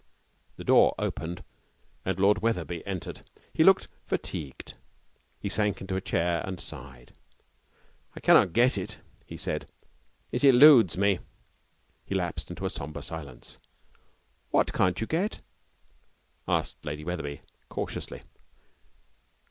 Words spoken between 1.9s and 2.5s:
and Lord